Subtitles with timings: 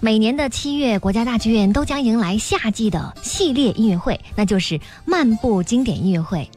[0.00, 6.48] 每年的七月，国家大剧院都将迎来夏季的系列音乐会，那就是漫步经典音乐会。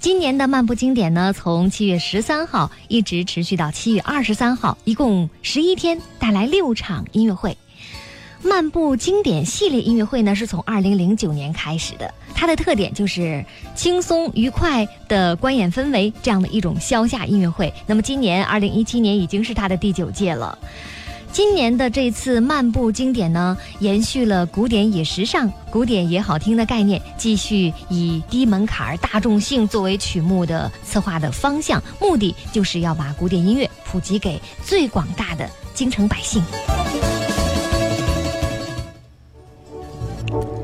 [0.00, 7.56] 今年的漫步经典呢，从七月十三号一直持续到七月二十三号，一共十一天，带来六场音乐会。
[8.42, 13.44] 漫步经典系列音乐会呢，是从二零零九年开始的，它的特点就是
[13.76, 17.72] 轻松愉快的观演氛围，这样的一种消夏音乐会。
[17.86, 20.58] 那么今年二零一七年已经是它的第九届了。
[21.32, 36.42] 今年的这次漫步经典呢，延续了古典也时尚、古典也好听的概念，继续以低门槛、大众性作为曲目的策划的方向，目的就是要把古典音乐普及给最广大的京城百姓。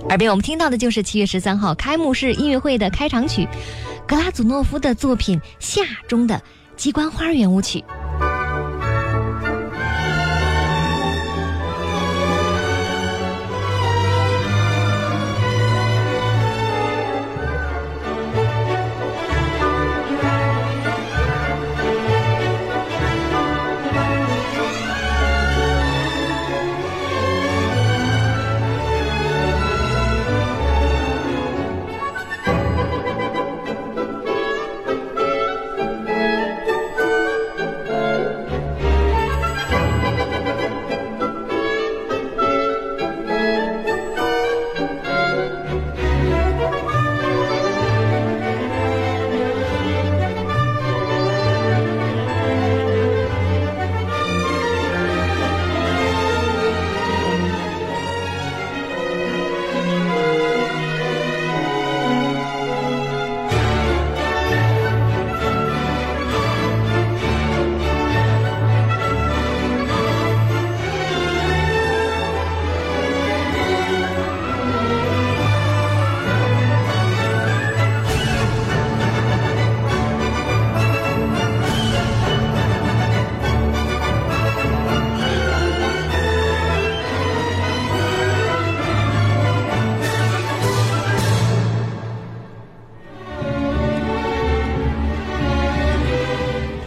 [0.08, 3.48] 耳边我们听到的就是七月十三号开幕式音乐会的开场曲，
[4.06, 6.42] 格拉祖诺夫的作品《夏》中的
[6.76, 7.84] 机关花圆舞曲。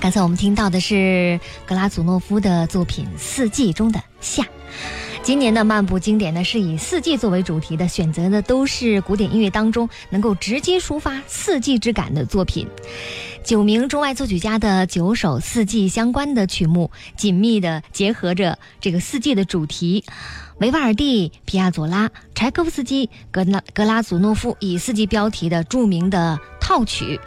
[0.10, 4.42] 刚才我们听到的是格拉祖诺夫的作品《四季中的夏》。
[5.22, 12.68] 今年的漫步经典呢，是以四季作为主题的，选择的都是古典音乐当中能够直接抒发四季之感的作品。
[13.50, 20.04] 九名中外作曲家的九首四季相关的曲目，紧密的结合着这个四季的主题。
[20.60, 27.20] 维瓦尔第、皮亚佐拉、柴可夫斯基、格拉格拉祖诺夫以四季标题的著名的套曲，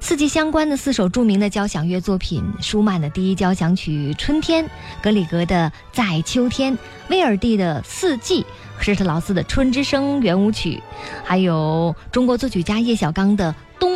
[0.00, 4.64] 四季相关的四首著名的交响乐作品：舒曼的第一交响曲《春天》，
[5.00, 6.76] 格里格的《在秋天》，
[7.08, 8.42] 威尔第的《四季》，
[8.80, 10.82] 施特劳斯的《春之声》圆舞曲，
[11.22, 13.94] 还有中国作曲家叶小刚的《冬》。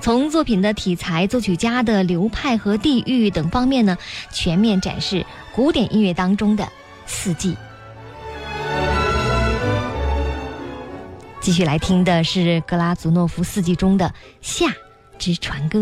[0.00, 3.96] 从作品的题材、作曲家的流派和地域等方面呢，
[4.32, 5.24] 全面展示
[5.54, 6.68] 古典音乐当中的
[7.06, 7.56] 四季。
[11.40, 14.06] 继续来听的是格拉祖诺夫四季中的
[14.40, 14.66] 《夏
[15.18, 15.78] 之船歌》。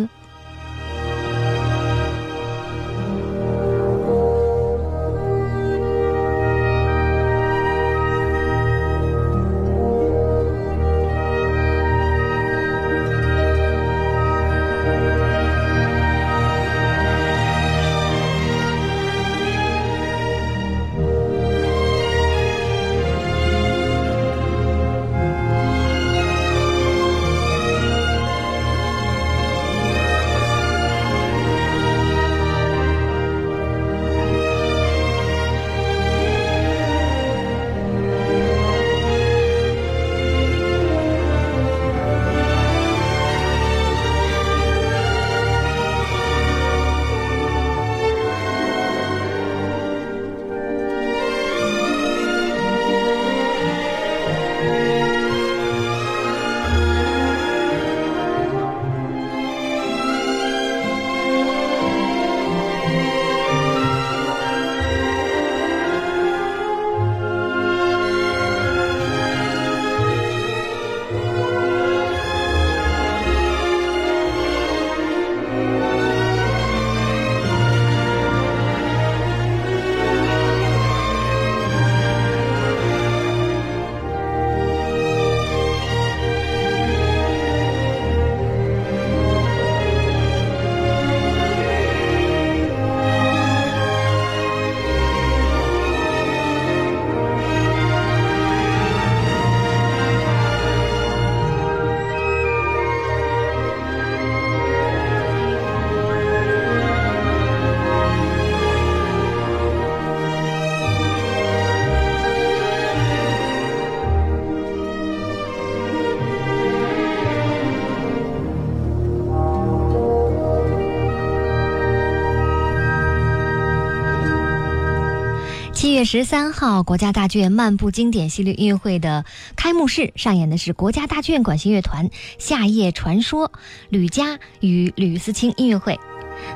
[125.97, 129.25] 月十三号，国家大剧院漫步经典系列音乐会的
[129.57, 133.49] 开幕式上演的是国家大剧院管弦乐团《夏夜传说》
[133.89, 135.99] 吕嘉与吕思清音乐会。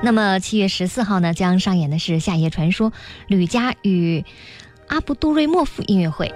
[0.02, 2.90] 那么七月十四号呢，将上演的是《夏夜传说》
[3.28, 4.22] 吕嘉与
[4.88, 6.30] 阿布杜瑞莫夫音乐会。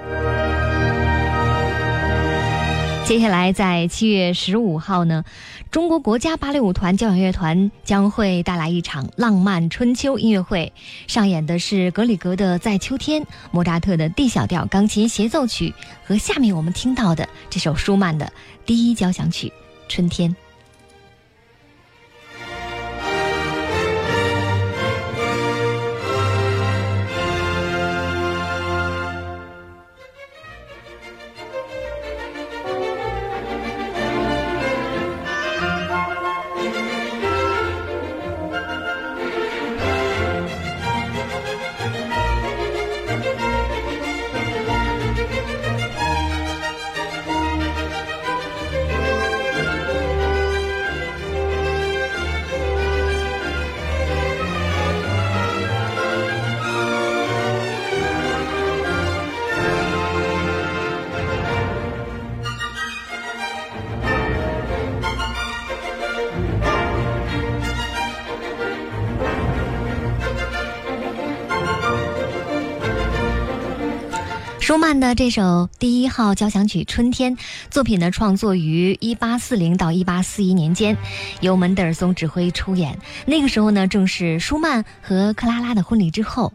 [3.06, 5.24] 接下来，在七月十五号呢，
[5.70, 10.72] 中国国家芭蕾舞团交响乐团将会带来一场浪漫春秋音乐会，
[11.06, 13.20] 上演的是格里格的《在秋天》、
[13.50, 18.32] 莫扎特的 D 小调钢琴协奏曲和下面我们听到的这首舒曼的
[18.64, 19.48] 第一交响曲
[19.86, 20.30] 《春天》。
[74.64, 77.36] 舒曼的这首第一号交响曲《春天》
[77.70, 80.96] 作品呢，创作于一八四零到一八四一年间，
[81.42, 82.98] 由门德尔松指挥出演。
[83.26, 86.54] 那个时候呢，正是舒曼和克拉拉的婚礼之后。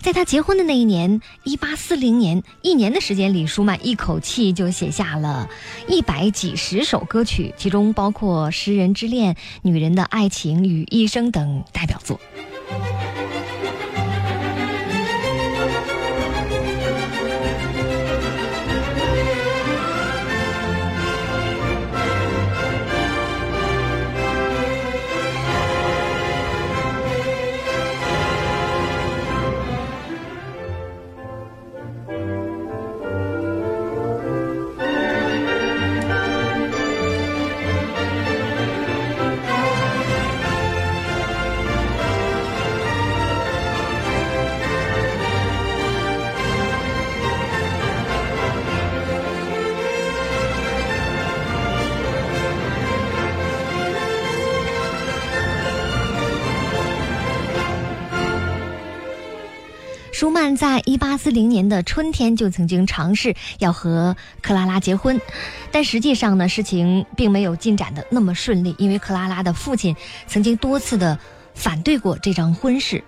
[0.00, 5.50] 在他结婚的那一年，一八四零年，一年的时间里，舒曼一口气就写下了
[5.88, 12.20] 一百几十首歌曲，其中包括《诗人之恋》《女人的爱情与一生》等代表作。
[60.22, 65.20] 舒曼在一八四零年的春天就曾经尝试要和克拉拉结婚，
[65.72, 69.96] 但实际上呢，事情并没有进展的那么顺利，因为克拉拉的父亲
[70.28, 71.18] 曾经多次的
[71.56, 73.02] 反对过这桩婚事，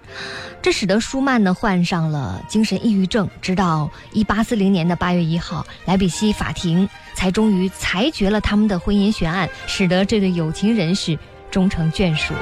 [0.60, 3.30] 这使得舒曼呢患上了精神抑郁症。
[3.40, 11.16] 直到一八四零年的八月一号，莱比锡法庭才终于裁决了他们的婚姻悬案，使得这对有情人士
[11.48, 12.34] 终成眷属。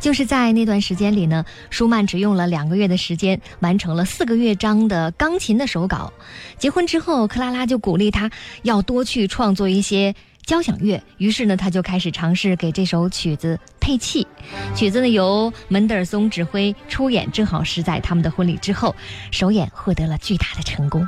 [0.00, 6.12] 就是在那段时间里呢，舒曼只用了两个月的时间完成了四个乐章的钢琴的手稿。
[6.58, 8.30] 结婚之后，克拉拉就鼓励他
[8.62, 10.14] 要多去创作一些
[10.46, 14.26] 交响乐，于是呢，他就开始尝试给这首曲子配器。
[14.74, 18.96] 曲子呢由门德尔松指挥出演，正好是在他们的婚礼之后，
[19.30, 21.06] 首演获得了巨大的成功。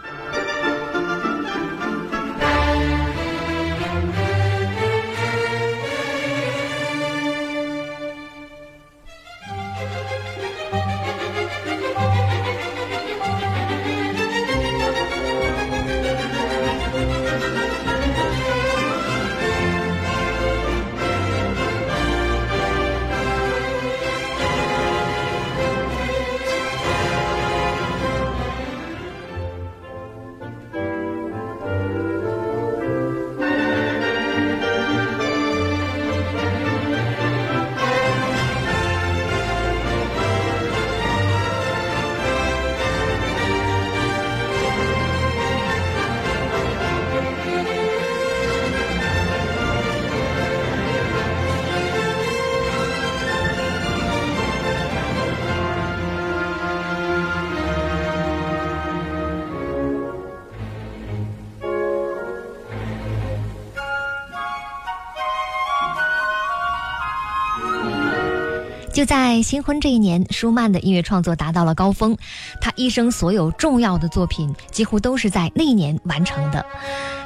[69.05, 72.17] 在新婚这一年，舒曼的音乐创作达到了高峰。
[72.61, 76.65] 他一生所有重要的作品几乎都是在那一年完成的。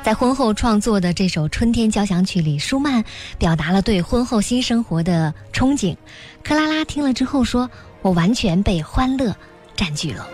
[0.02, 3.04] 在婚后创作的这首《春天交响曲》里，舒曼
[3.38, 5.96] 表达了对婚后新生活的憧憬。
[6.44, 7.68] 克拉拉听了之后说
[8.02, 9.34] ：“我完全被欢乐
[9.74, 10.28] 占据了。”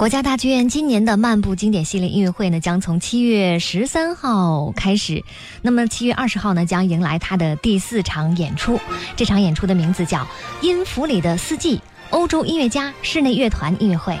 [0.00, 5.22] 国家大剧院今年的漫步经典系列音乐会呢，将从七月十三号开始。
[5.60, 8.80] 那么七月二十号呢，将迎来它的第四场演出。
[9.14, 10.20] 这场演出的名字叫
[10.62, 11.76] 《音符里的四季》——
[12.16, 14.18] 欧洲音乐家室内乐团音乐会。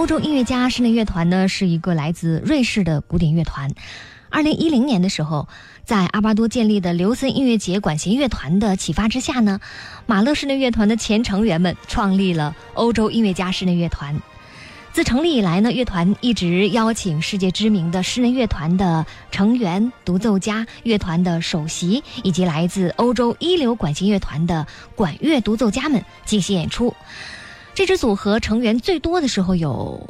[0.00, 3.70] 欧洲音乐家室内乐团呢，是一个来自瑞士的古典乐团。
[4.30, 5.46] 二零一零年的时候，
[5.84, 9.60] 在阿巴多建立的刘森音乐节管弦乐团的启发之下呢，
[10.06, 14.18] 马勒室内乐团的前成员们创立了欧洲音乐家室内乐团。
[14.94, 24.66] 自成立以来呢，乐团一直邀请世界知名的室内乐团的成员、独奏家、乐团的首席以及来自欧洲一流管弦乐团的
[24.96, 26.94] 管乐独奏家们进行演出。
[27.80, 30.06] 这支组合成员最多的时候有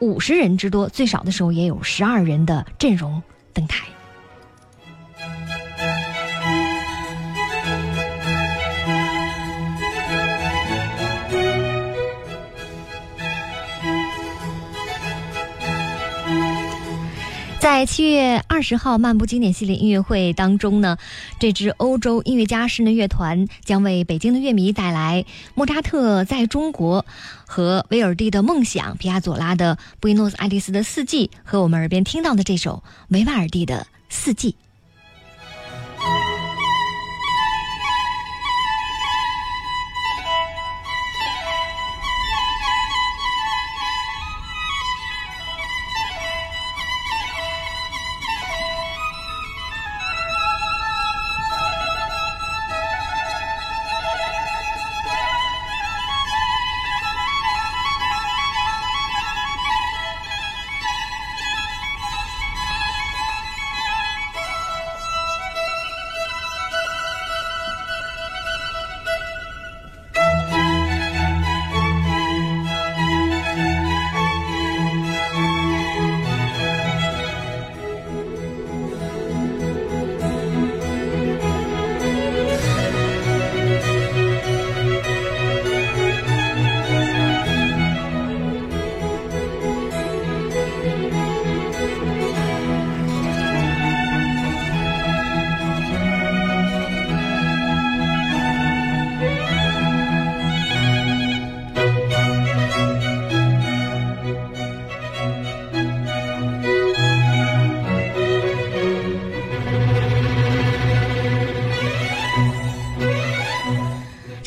[0.00, 3.22] 五十人之多，最少的时候也有十二人的阵容。
[3.54, 3.86] 登台。
[17.62, 20.98] 在七月二十号漫步经典系列音乐会当中呢，
[21.38, 27.06] 这支欧洲音乐家室内乐团将为北京的乐迷带来莫扎特在中国
[27.46, 34.56] 和威尔第的梦想、皮亚佐拉的布宜诺斯艾利斯的四季和我们耳边听到的这首维瓦尔蒂的四季。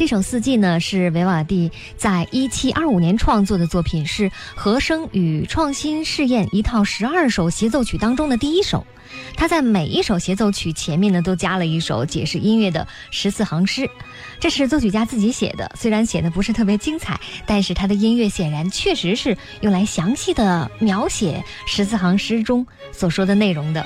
[0.06, 8.86] 这首《四季》呢，是维瓦蒂在一七二五年创作的作品，是和声与创新试验一套十二首协奏曲当中的第一首。
[9.36, 13.90] 他在每一首协奏曲前面呢，都加了一首解释音乐的十四行诗。
[14.40, 23.84] 这是作曲家自己写的，虽然写的不是特别精彩，但是他的音乐显然确实是用来详细的描写十四行诗中所说的内容的。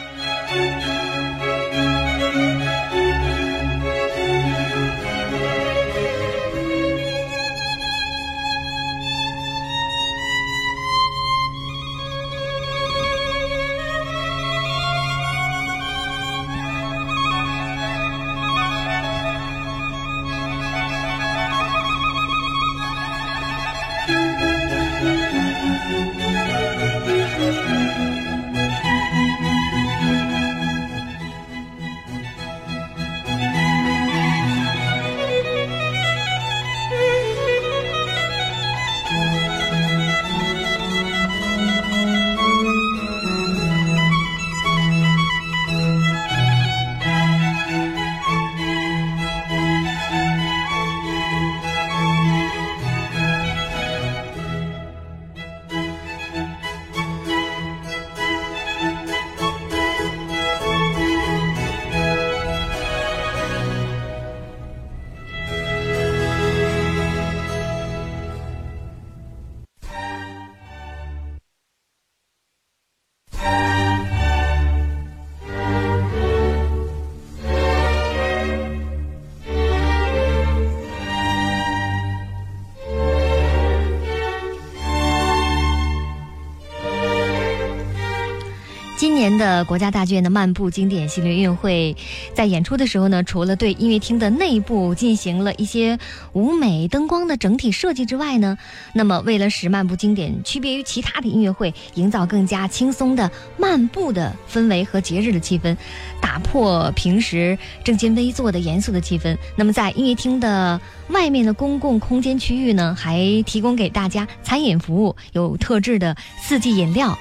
[89.40, 91.96] 的国家大剧院的漫步经典系列音乐会，
[92.36, 95.98] 在演出的时候呢，除了对音乐厅的内部进行了一些
[96.34, 98.58] 舞美灯光的整体设计之外呢，
[98.94, 105.76] 那么为了使漫步经典区别于其他的音乐会，营造更加轻松的漫步的氛围和节日的气氛，
[106.20, 117.18] 打破平时正襟危坐的严肃的气氛，那么在音乐厅的外面的公共空间区域呢，还提供给大家餐饮服务，有特制的四季饮料。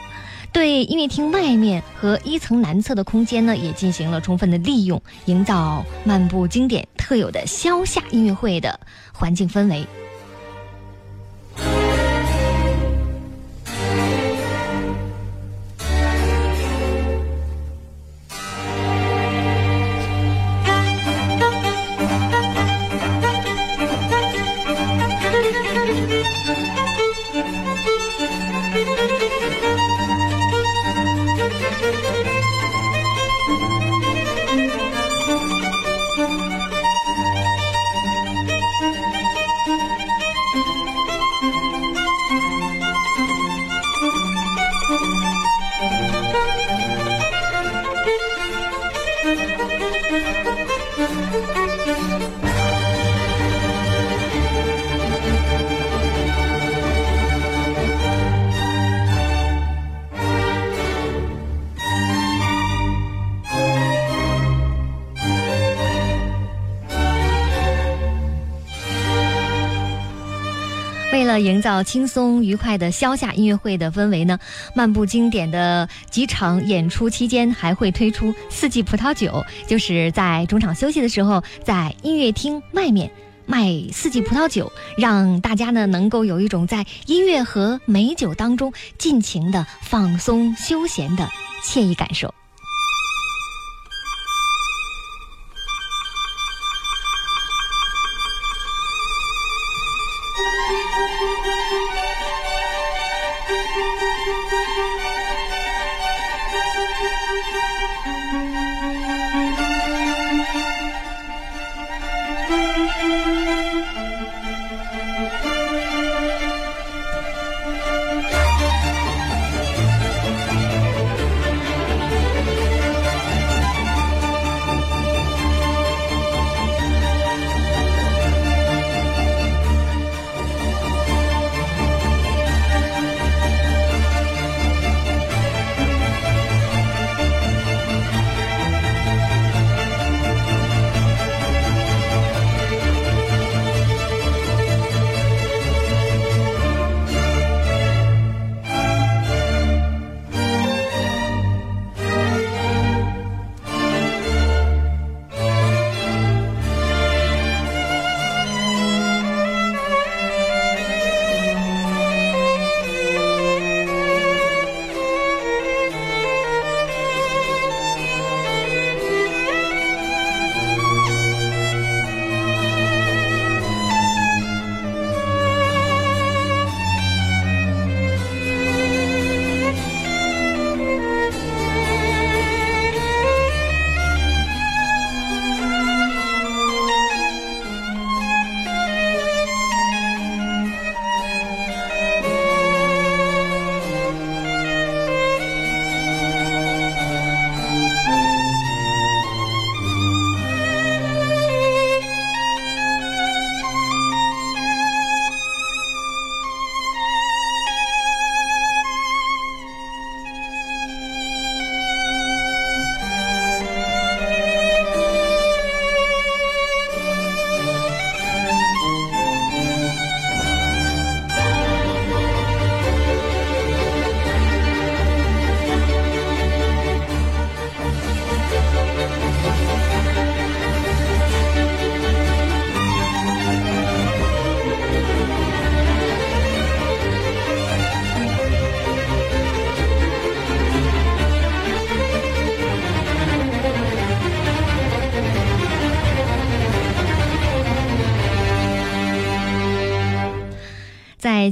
[0.52, 8.78] 对音乐厅外面和一层南侧的空间呢，也进行了充分的利用，营造漫步经典特有的消夏音乐会的
[9.12, 9.86] 环境氛围。
[71.40, 74.38] 营造轻松愉快的消夏音乐会的氛围呢，
[74.74, 83.10] 漫步经典的几场演出期间还会推出四季葡萄酒，就是在中场休息的时候，在音乐厅外面
[83.46, 91.28] 卖四季葡萄酒，让大家呢能够有一种在音乐和美酒当中尽情的放松休闲的
[91.64, 92.34] 惬意感受。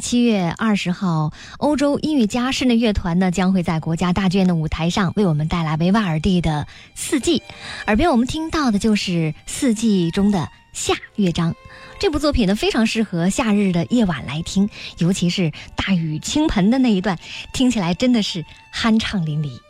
[0.09, 6.65] 七月二十号，欧洲音乐家室内乐团呢将会在国家大剧院的舞台上为我们带来维瓦尔第的
[6.95, 7.41] 《四季》。
[7.89, 9.11] 耳边我们听到的就是
[9.47, 11.57] 《四季》中的夏乐章。
[11.99, 17.19] 这部作品呢非常适合夏日的夜晚来听，尤其是大雨倾盆的那一段，
[17.53, 19.66] 听起来真的是酣畅淋漓。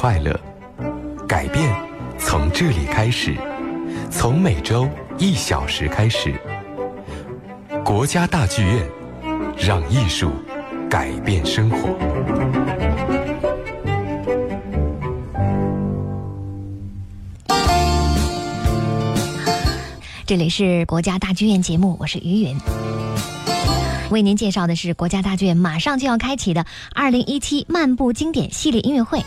[0.00, 0.32] 快乐，
[1.26, 1.74] 改变
[2.20, 3.34] 从这里开始，
[4.12, 6.32] 从每周一小时开始。
[7.84, 8.88] 国家大剧院，
[9.58, 10.30] 让艺术
[10.88, 11.88] 改变生活。
[20.24, 22.56] 这里是国家大剧院节目，我是于云。
[24.12, 29.20] 为您介绍的是国家大剧院马上就要开启的二零一七漫步经典系列音乐会。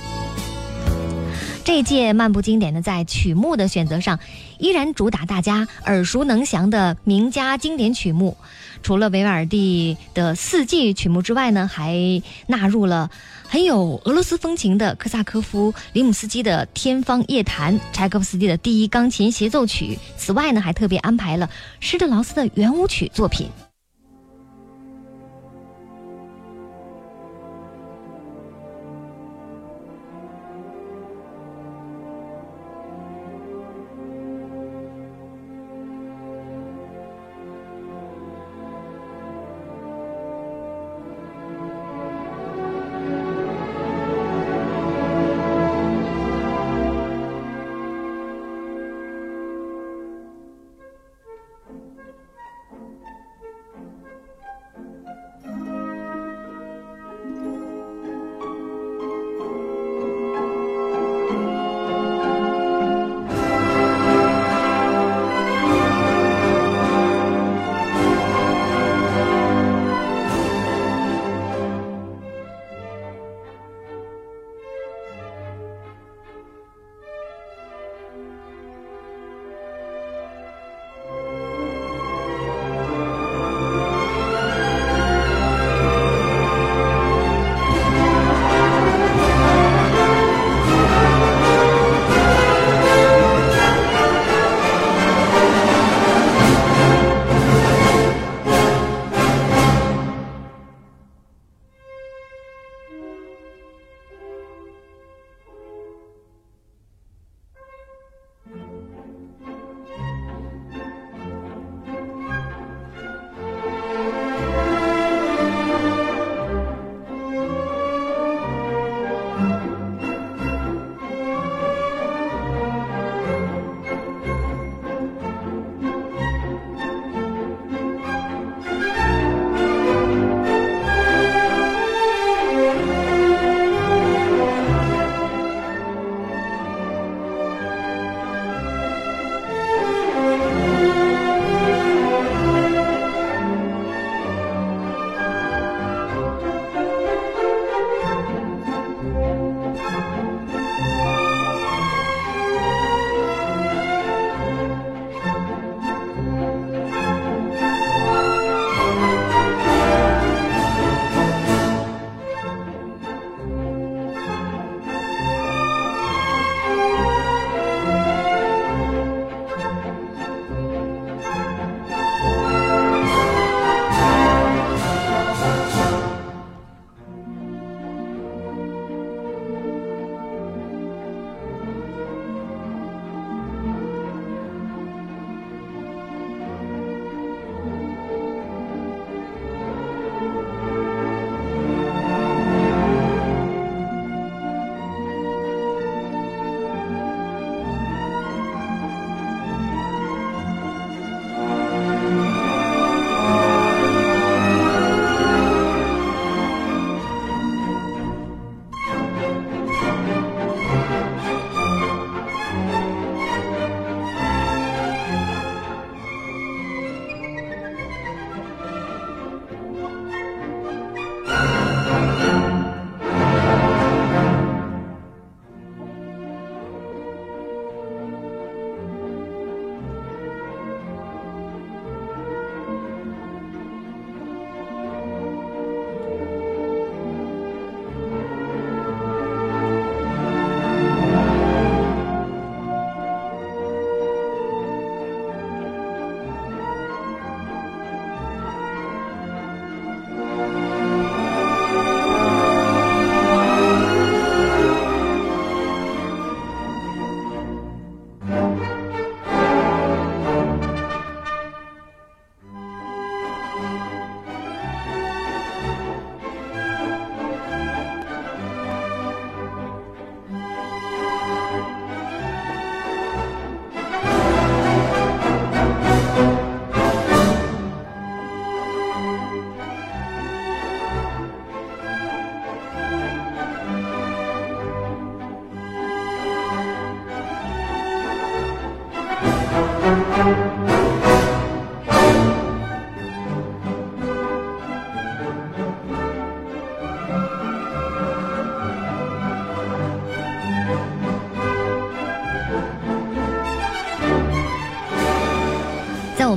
[1.64, 4.20] 这一届漫步经典呢，在曲目的选择上，
[4.58, 8.36] 依然主打大家耳熟能详的名家经典曲目。
[8.82, 13.12] 除了维瓦尔第的四季曲目之外呢，还纳入了
[13.48, 20.00] 很有俄罗斯风情的科萨科夫、里姆斯基的《天方夜谭》、柴可夫斯基的第一钢琴协奏曲。
[20.18, 21.48] 此外呢，还特别安排了
[21.80, 23.48] 施特劳斯的圆舞曲作品。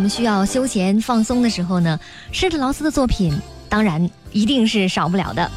[0.05, 1.99] 我们需要休闲放松的时候呢，
[2.31, 3.33] 施特劳斯的作品
[3.71, 5.51] 当然一定是少不了的。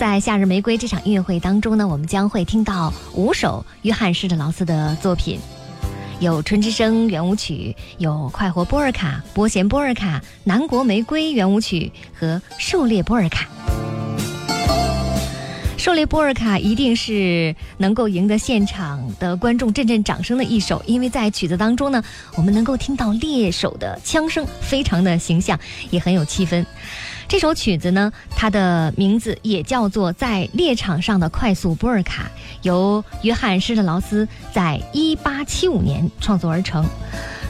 [0.00, 5.38] 在《夏日玫瑰》这场音乐会当中呢，我们将会听到五首约翰施特劳斯的作品，
[6.20, 13.46] 有《春之声》圆舞曲，有《快活波尔卡》、《波弦波尔卡》、《南国玫瑰》圆舞曲和《狩猎波尔卡》。
[15.86, 22.02] 狩猎波尔卡一定是能够赢得现场的观众阵阵掌声的一首，因为在曲子当中呢，
[22.34, 25.56] 我们能够听到猎手的枪声，非常的形象，
[25.90, 26.66] 也很有气氛。
[27.28, 32.24] 这首曲子呢，它的名字也叫做《在猎场上的快速波尔卡》，
[32.62, 36.84] 由约翰施特劳斯在一八七五年创作而成。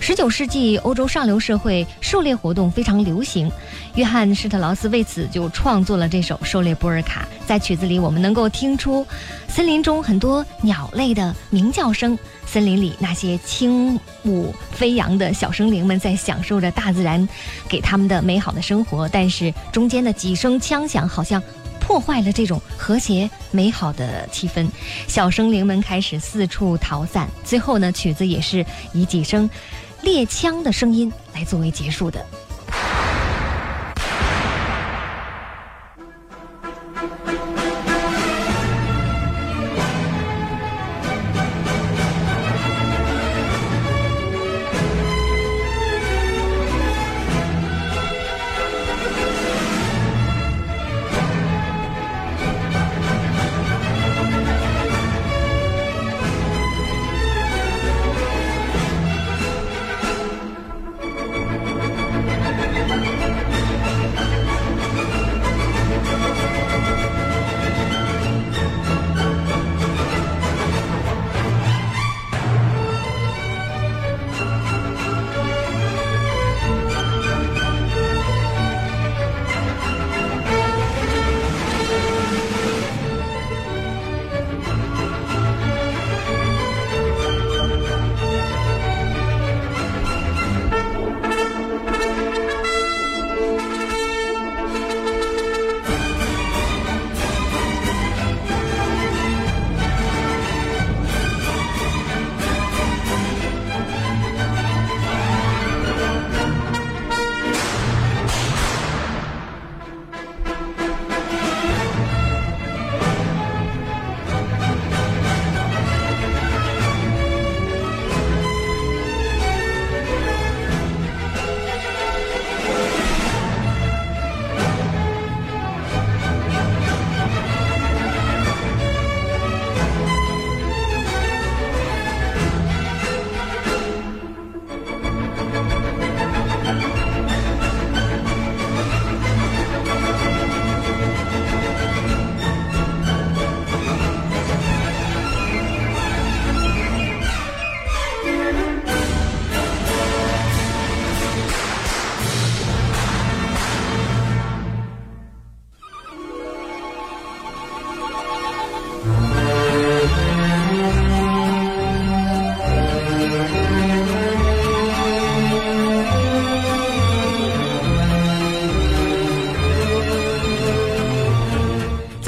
[0.00, 3.50] 十九世纪欧洲上流社会狩猎活动非常流行，
[3.96, 7.22] 约翰施特劳斯为此就创作了这首《狩猎波尔卡》。
[7.46, 9.04] 在曲子里，我们能够听出
[9.48, 17.28] 森林中很多鸟类的鸣叫声，森林里那些轻舞飞扬的小生灵们在享受着大自然
[17.68, 19.08] 给他们的美好的生活。
[19.08, 21.42] 但是中间的几声枪响好像
[21.80, 24.68] 破坏了这种和谐美好的气氛，
[25.08, 27.28] 小生灵们开始四处逃散。
[27.44, 29.48] 最后呢，曲子也是以几声。
[30.06, 32.24] 猎枪的声音来作为结束的。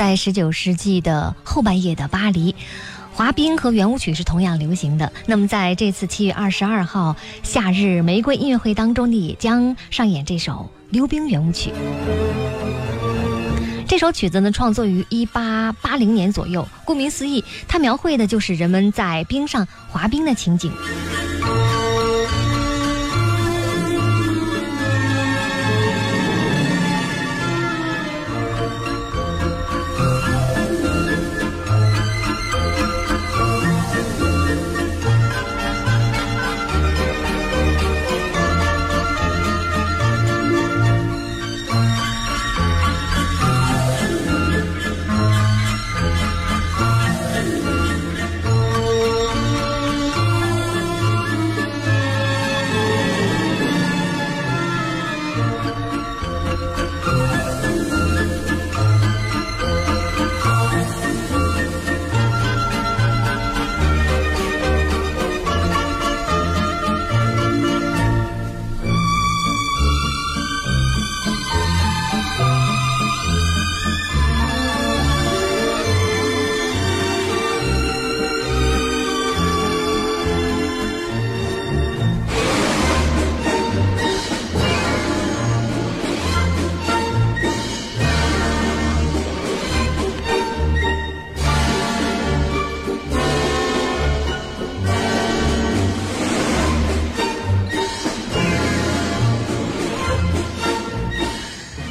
[0.08, 2.54] 在十九世纪的后半叶的巴黎，
[3.12, 5.12] 滑冰和圆舞曲是同样流行的。
[5.26, 11.72] 那么，在这次七月二十二号夏日玫瑰音乐会当中呢，也将上演这首溜冰圆舞曲。
[13.86, 16.66] 这首曲子呢，创作于一八八零年左右。
[16.86, 20.72] 顾名思义，它描绘的就是人们在冰上滑冰的情景。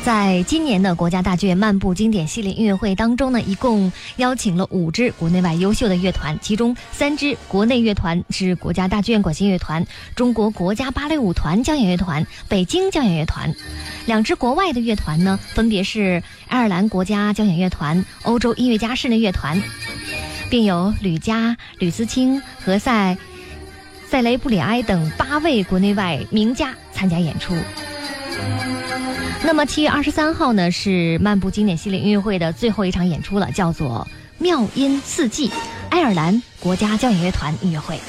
[0.07, 9.85] 在今年的国家大剧院漫步经典系列音乐会当中呢，一共邀请了五支国内外优秀的乐团，其中三支国内乐团是国家大剧院管弦乐团、
[10.15, 13.51] 中国国家芭蕾舞团交响乐团、北京交响乐团；
[14.05, 19.61] 两支国外的乐团呢，分别是爱尔兰国家交响乐团、欧洲音乐家室内乐团，
[20.49, 23.17] 并有吕嘉、吕思清、何塞、
[24.07, 27.53] 塞雷布里埃等八位国内外名家参加演出。
[29.43, 34.07] 那么七月二十三号呢，是漫步经典系列音乐会的最后一场演出了，叫做
[34.43, 35.49] 《妙音四季》，
[35.89, 37.99] 爱尔兰国家交响乐团音乐会。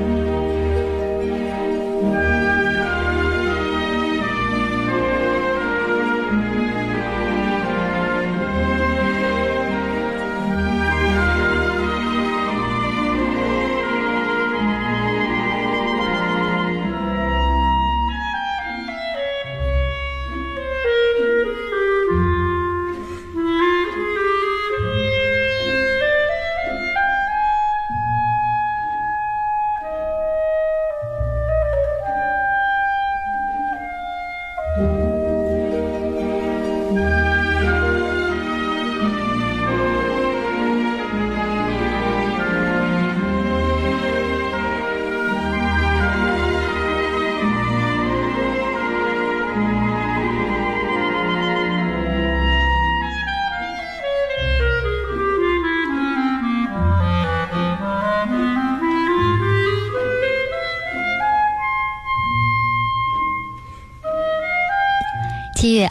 [0.00, 0.39] 七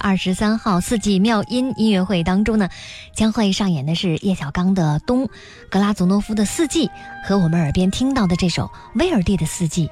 [0.10, 2.68] 二十三号，四季妙音音乐会当中呢，
[3.14, 5.26] 将会上演的是叶小刚的《冬》，
[5.70, 6.88] 格拉祖诺夫的《四季》，
[7.24, 9.88] 和我们耳边听到的这首威尔第的《四季》。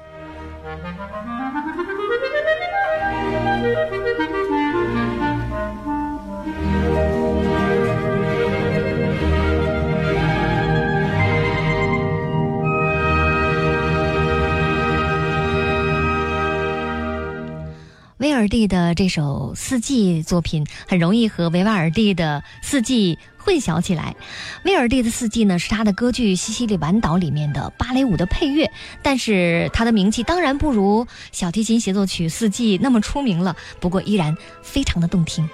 [18.48, 24.16] 尔第的这首《四季》作品很容易和维瓦尔第的《四季》混淆起来。
[24.64, 28.70] 威尔蒂的《四季》呢是他的歌剧《西西里晚岛》里面的芭蕾舞的配乐，
[29.02, 35.46] 但是他的名气当然不如小提琴协奏曲《四季》那么出名了，不过依然非常的动听。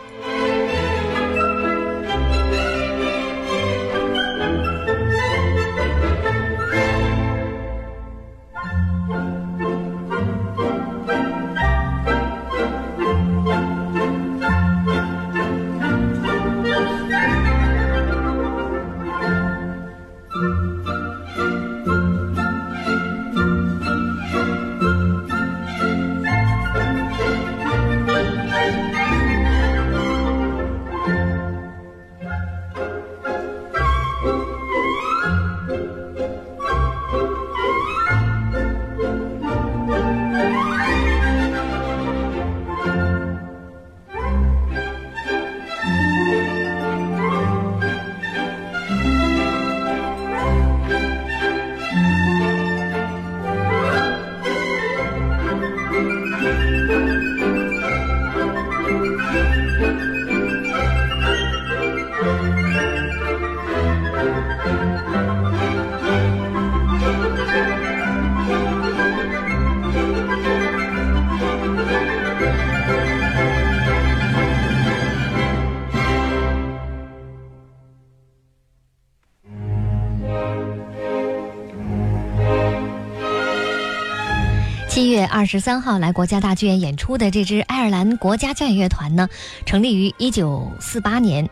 [85.45, 89.29] 二十三号来国家大剧院演出的这支爱尔兰国家交响乐团呢，
[89.67, 91.51] 成立于一九四八年，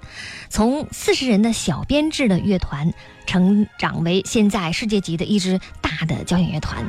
[0.48, 2.94] 从四十人的小编制的乐团
[3.26, 6.82] 成长为现在世界级的一支大的交响乐团。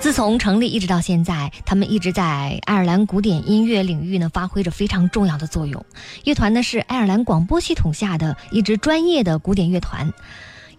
[0.00, 5.82] 自从成立一直到现在，他们一直在爱尔兰古典音乐领域呢发挥着非常重要的作用。
[6.24, 10.12] 乐团呢是爱尔兰广播系统下的一支专业的古典乐团。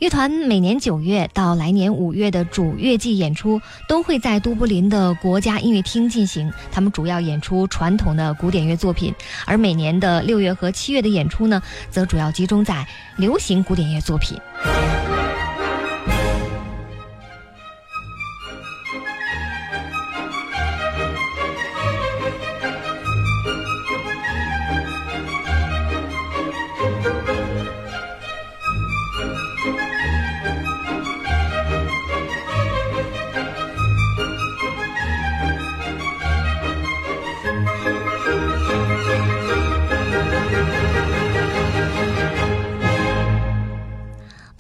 [0.04, 12.86] 乐团每年九月到来年五月的主乐季演出都会在都柏林的国家音乐厅进行，他们主要演出传统的古典乐作品，而每年的六月和七月的演出呢，则主要集中在
[13.16, 14.38] 流行古典乐作品。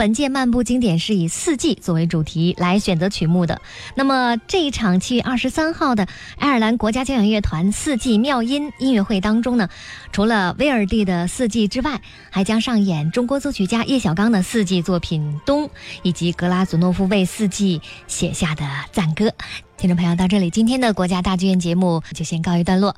[0.03, 3.61] 本届漫步经典是以四季作为主题来选择曲目的。
[3.95, 9.69] 那么这一场七月二十三号的爱尔兰国家交响乐团四季妙音音乐会当中呢，
[10.11, 15.67] 除了威尔第的四季之外，还将上演中国作曲家叶小刚的四季作品《冬》，
[16.01, 19.33] 以及格拉祖诺夫为四季写下的赞歌。
[19.77, 22.93] 听众朋友，到这里，今天的国家大剧院节目就先告一段落。